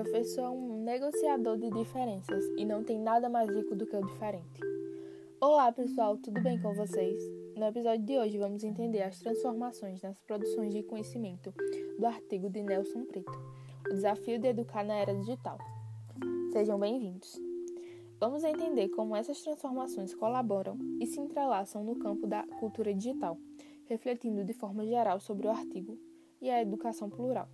pessoa 0.00 0.46
é 0.46 0.50
um 0.50 0.82
negociador 0.82 1.58
de 1.58 1.68
diferenças 1.70 2.42
e 2.56 2.64
não 2.64 2.82
tem 2.82 2.98
nada 2.98 3.28
mais 3.28 3.54
rico 3.54 3.76
do 3.76 3.86
que 3.86 3.94
o 3.94 4.06
diferente. 4.06 4.60
Olá, 5.38 5.70
pessoal, 5.70 6.16
tudo 6.16 6.40
bem 6.40 6.58
com 6.58 6.72
vocês? 6.74 7.22
No 7.54 7.66
episódio 7.66 8.02
de 8.06 8.16
hoje 8.18 8.38
vamos 8.38 8.64
entender 8.64 9.02
as 9.02 9.18
transformações 9.18 10.00
nas 10.00 10.18
produções 10.20 10.72
de 10.72 10.82
conhecimento 10.82 11.52
do 11.98 12.06
artigo 12.06 12.48
de 12.48 12.62
Nelson 12.62 13.04
Preto, 13.04 13.38
O 13.86 13.90
Desafio 13.90 14.38
de 14.38 14.48
Educar 14.48 14.82
na 14.82 14.94
Era 14.94 15.14
Digital. 15.14 15.58
Sejam 16.54 16.78
bem-vindos. 16.78 17.38
Vamos 18.18 18.44
entender 18.44 18.88
como 18.88 19.14
essas 19.14 19.42
transformações 19.42 20.14
colaboram 20.14 20.78
e 21.00 21.06
se 21.06 21.20
entrelaçam 21.20 21.84
no 21.84 21.96
campo 21.96 22.26
da 22.26 22.44
cultura 22.58 22.94
digital, 22.94 23.36
refletindo 23.84 24.42
de 24.42 24.54
forma 24.54 24.86
geral 24.86 25.20
sobre 25.20 25.46
o 25.46 25.50
artigo 25.50 25.98
e 26.40 26.48
a 26.48 26.62
educação 26.62 27.10
plural. 27.10 27.46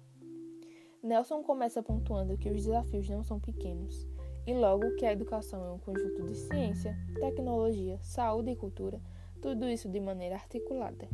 Nelson 1.03 1.45
começa 1.45 1.83
pontuando 1.83 2.37
que 2.37 2.51
os 2.51 2.65
desafios 2.65 3.09
não 3.09 3.23
são 3.23 3.39
pequenos, 3.39 4.07
e 4.45 4.53
logo 4.53 4.97
que 4.97 5.07
a 5.07 5.13
educação 5.13 5.65
é 5.65 5.71
um 5.71 5.79
conjunto 5.79 6.25
de 6.25 6.35
ciência, 6.35 6.99
tecnologia, 7.21 7.99
saúde 8.03 8.51
e 8.51 8.57
cultura, 8.57 9.01
tudo 9.41 9.69
isso 9.69 9.89
de 9.89 10.01
maneira 10.01 10.35
articulada. 10.35 11.09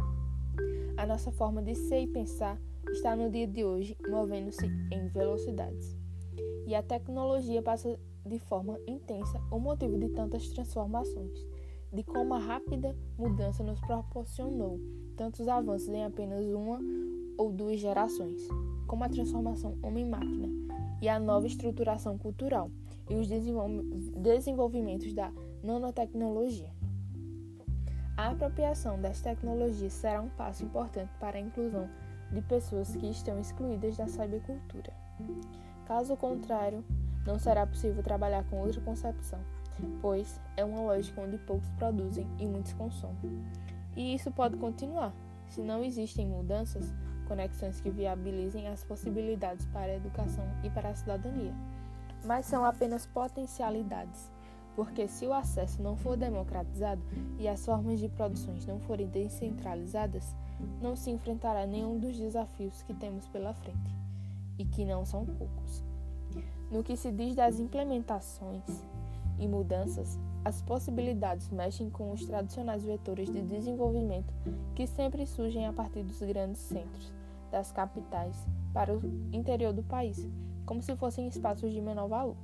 A 0.96 1.06
nossa 1.06 1.30
forma 1.30 1.62
de 1.62 1.74
ser 1.74 2.00
e 2.00 2.06
pensar 2.06 2.58
está 2.90 3.14
no 3.14 3.28
dia 3.28 3.46
de 3.46 3.62
hoje 3.64 3.96
movendo-se 4.08 4.66
em 4.90 5.08
velocidades. 5.08 5.96
E 6.66 6.74
a 6.74 6.82
tecnologia 6.82 7.60
passa 7.60 7.98
de 8.24 8.38
forma 8.38 8.78
intensa 8.86 9.38
o 9.50 9.58
motivo 9.58 9.98
de 9.98 10.08
tantas 10.08 10.48
transformações, 10.48 11.46
de 11.94 12.02
como 12.02 12.34
a 12.34 12.38
rápida 12.38 12.96
mudança 13.16 13.62
nos 13.62 13.80
proporcionou 13.80 14.80
tantos 15.16 15.46
avanços 15.46 15.88
em 15.88 16.04
apenas 16.04 16.44
uma 16.46 16.80
ou 17.38 17.52
duas 17.52 17.78
gerações 17.78 18.48
como 18.86 19.04
a 19.04 19.08
transformação 19.08 19.78
homem-máquina 19.80 20.48
e 21.00 21.08
a 21.08 21.20
nova 21.20 21.46
estruturação 21.46 22.18
cultural 22.18 22.68
e 23.08 23.14
os 23.14 23.28
desenvolvimentos 23.28 25.12
da 25.12 25.32
nanotecnologia. 25.62 26.72
A 28.16 28.30
apropriação 28.30 29.00
das 29.00 29.20
tecnologias 29.20 29.92
será 29.92 30.20
um 30.20 30.28
passo 30.30 30.64
importante 30.64 31.10
para 31.18 31.36
a 31.36 31.40
inclusão 31.40 31.88
de 32.32 32.40
pessoas 32.42 32.94
que 32.96 33.06
estão 33.08 33.38
excluídas 33.38 33.96
da 33.96 34.06
cybercultura. 34.06 34.92
Caso 35.86 36.16
contrário, 36.16 36.84
não 37.26 37.38
será 37.38 37.66
possível 37.66 38.02
trabalhar 38.02 38.44
com 38.44 38.60
outra 38.60 38.80
concepção, 38.80 39.40
pois 40.00 40.40
é 40.56 40.64
uma 40.64 40.80
lógica 40.80 41.20
onde 41.20 41.38
poucos 41.38 41.68
produzem 41.70 42.26
e 42.38 42.46
muitos 42.46 42.72
consomem. 42.72 43.16
E 43.96 44.14
isso 44.14 44.30
pode 44.30 44.56
continuar. 44.56 45.12
Se 45.48 45.60
não 45.60 45.84
existem 45.84 46.26
mudanças, 46.26 46.92
conexões 47.26 47.80
que 47.80 47.90
viabilizem 47.90 48.68
as 48.68 48.84
possibilidades 48.84 49.66
para 49.66 49.92
a 49.92 49.96
educação 49.96 50.44
e 50.62 50.70
para 50.70 50.90
a 50.90 50.94
cidadania. 50.94 51.54
Mas 52.24 52.46
são 52.46 52.64
apenas 52.64 53.06
potencialidades, 53.06 54.30
porque 54.74 55.06
se 55.06 55.26
o 55.26 55.32
acesso 55.32 55.82
não 55.82 55.96
for 55.96 56.16
democratizado 56.16 57.02
e 57.38 57.46
as 57.46 57.64
formas 57.64 58.00
de 58.00 58.08
produções 58.08 58.66
não 58.66 58.80
forem 58.80 59.06
descentralizadas, 59.06 60.34
não 60.80 60.96
se 60.96 61.10
enfrentará 61.10 61.66
nenhum 61.66 61.98
dos 61.98 62.16
desafios 62.16 62.82
que 62.82 62.94
temos 62.94 63.28
pela 63.28 63.54
frente, 63.54 63.94
e 64.58 64.64
que 64.64 64.84
não 64.84 65.04
são 65.04 65.24
poucos. 65.24 65.82
No 66.70 66.82
que 66.82 66.96
se 66.96 67.12
diz 67.12 67.34
das 67.34 67.60
implementações 67.60 68.64
e 69.38 69.48
mudanças, 69.48 70.18
as 70.44 70.60
possibilidades 70.62 71.48
mexem 71.50 71.88
com 71.88 72.12
os 72.12 72.24
tradicionais 72.24 72.84
vetores 72.84 73.30
de 73.32 73.40
desenvolvimento 73.42 74.32
que 74.74 74.86
sempre 74.86 75.26
surgem 75.26 75.66
a 75.66 75.72
partir 75.72 76.02
dos 76.02 76.20
grandes 76.20 76.60
centros, 76.60 77.12
das 77.50 77.72
capitais, 77.72 78.46
para 78.72 78.92
o 78.92 79.00
interior 79.32 79.72
do 79.72 79.82
país, 79.82 80.28
como 80.66 80.82
se 80.82 80.94
fossem 80.96 81.28
espaços 81.28 81.72
de 81.72 81.80
menor 81.80 82.08
valor. 82.08 82.36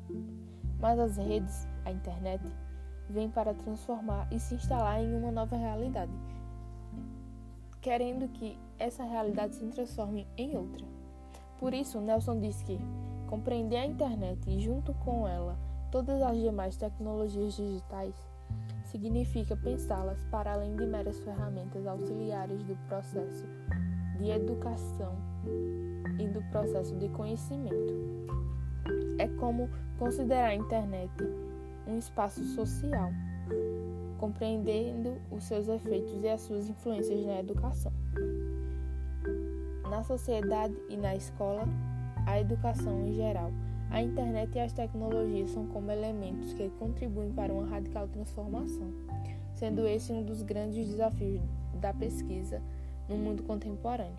Mas 0.78 0.98
as 0.98 1.16
redes, 1.16 1.68
a 1.84 1.90
internet, 1.90 2.42
vêm 3.08 3.28
para 3.28 3.52
transformar 3.52 4.28
e 4.32 4.38
se 4.38 4.54
instalar 4.54 5.02
em 5.02 5.14
uma 5.14 5.30
nova 5.30 5.56
realidade, 5.56 6.12
querendo 7.80 8.28
que 8.28 8.56
essa 8.78 9.04
realidade 9.04 9.56
se 9.56 9.66
transforme 9.66 10.26
em 10.36 10.56
outra. 10.56 10.86
Por 11.58 11.74
isso, 11.74 12.00
Nelson 12.00 12.40
diz 12.40 12.62
que 12.62 12.78
compreender 13.28 13.76
a 13.76 13.86
internet 13.86 14.48
e, 14.48 14.60
junto 14.60 14.94
com 14.94 15.28
ela, 15.28 15.58
todas 15.90 16.22
as 16.22 16.36
demais 16.36 16.76
tecnologias 16.76 17.54
digitais 17.54 18.14
significa 18.84 19.56
pensá-las 19.56 20.22
para 20.30 20.52
além 20.52 20.74
de 20.76 20.86
meras 20.86 21.18
ferramentas 21.20 21.86
auxiliares 21.86 22.62
do 22.64 22.76
processo 22.88 23.46
de 24.18 24.30
educação 24.30 25.16
e 26.18 26.26
do 26.26 26.42
processo 26.50 26.96
de 26.96 27.08
conhecimento. 27.08 27.94
É 29.18 29.28
como 29.28 29.68
considerar 29.98 30.48
a 30.48 30.54
internet 30.54 31.12
um 31.86 31.98
espaço 31.98 32.44
social, 32.44 33.10
compreendendo 34.18 35.16
os 35.30 35.44
seus 35.44 35.68
efeitos 35.68 36.22
e 36.22 36.28
as 36.28 36.40
suas 36.42 36.68
influências 36.68 37.24
na 37.24 37.40
educação. 37.40 37.92
Na 39.88 40.02
sociedade 40.04 40.76
e 40.88 40.96
na 40.96 41.16
escola, 41.16 41.64
a 42.26 42.40
educação 42.40 43.06
em 43.06 43.14
geral 43.14 43.50
a 43.90 44.00
internet 44.00 44.54
e 44.54 44.60
as 44.60 44.72
tecnologias 44.72 45.50
são 45.50 45.66
como 45.66 45.90
elementos 45.90 46.52
que 46.52 46.70
contribuem 46.70 47.32
para 47.32 47.52
uma 47.52 47.66
radical 47.66 48.06
transformação, 48.06 48.92
sendo 49.54 49.86
esse 49.86 50.12
um 50.12 50.22
dos 50.22 50.42
grandes 50.42 50.86
desafios 50.86 51.42
da 51.80 51.92
pesquisa 51.92 52.62
no 53.08 53.16
mundo 53.16 53.42
contemporâneo. 53.42 54.18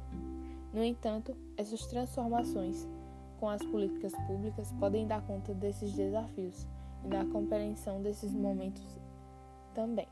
No 0.73 0.83
entanto, 0.83 1.35
essas 1.57 1.85
transformações 1.87 2.87
com 3.39 3.47
as 3.47 3.61
políticas 3.63 4.13
públicas 4.27 4.71
podem 4.73 5.07
dar 5.07 5.25
conta 5.25 5.53
desses 5.53 5.93
desafios 5.93 6.67
e 7.03 7.07
da 7.07 7.25
compreensão 7.25 8.01
desses 8.01 8.33
momentos 8.33 8.99
também. 9.73 10.07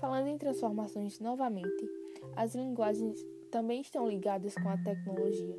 Falando 0.00 0.28
em 0.28 0.38
transformações 0.38 1.18
novamente, 1.18 1.88
as 2.36 2.54
linguagens 2.54 3.16
também 3.50 3.80
estão 3.80 4.06
ligadas 4.06 4.54
com 4.54 4.68
a 4.68 4.76
tecnologia, 4.78 5.58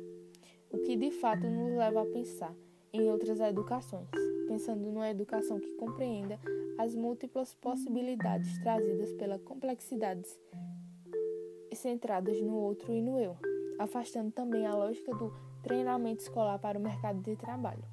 o 0.70 0.78
que 0.78 0.96
de 0.96 1.10
fato 1.10 1.46
nos 1.48 1.76
leva 1.76 2.02
a 2.02 2.06
pensar 2.06 2.54
em 2.92 3.10
outras 3.10 3.40
educações, 3.40 4.08
pensando 4.46 4.80
numa 4.82 5.10
educação 5.10 5.58
que 5.58 5.72
compreenda 5.74 6.38
as 6.78 6.94
múltiplas 6.94 7.54
possibilidades 7.54 8.58
trazidas 8.60 9.12
pelas 9.14 9.42
complexidades 9.42 10.38
centradas 11.74 12.40
no 12.40 12.54
outro 12.54 12.92
e 12.92 13.00
no 13.00 13.18
eu, 13.18 13.36
afastando 13.78 14.30
também 14.30 14.66
a 14.66 14.74
lógica 14.74 15.12
do 15.14 15.32
treinamento 15.62 16.22
escolar 16.22 16.58
para 16.58 16.78
o 16.78 16.82
mercado 16.82 17.20
de 17.22 17.36
trabalho. 17.36 17.84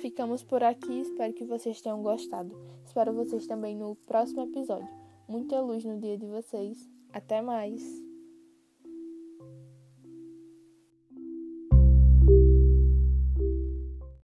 Ficamos 0.00 0.42
por 0.42 0.62
aqui, 0.62 1.00
espero 1.00 1.32
que 1.32 1.44
vocês 1.44 1.80
tenham 1.80 2.02
gostado. 2.02 2.54
Espero 2.84 3.12
vocês 3.12 3.46
também 3.46 3.74
no 3.74 3.96
próximo 4.06 4.42
episódio. 4.42 4.88
Muita 5.28 5.60
luz 5.60 5.84
no 5.84 5.98
dia 5.98 6.16
de 6.16 6.26
vocês. 6.26 6.88
Até 7.12 7.42
mais! 7.42 8.05